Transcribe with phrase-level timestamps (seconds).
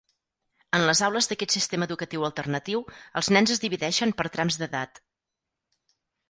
[0.77, 2.81] En les aules d'aquest sistema educatiu alternatiu
[3.21, 5.05] els nens es divideixen per trams d'edat.